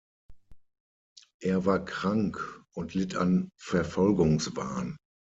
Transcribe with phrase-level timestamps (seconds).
[1.43, 2.41] Er war krank
[2.73, 4.97] und litt an Verfolgungswahn.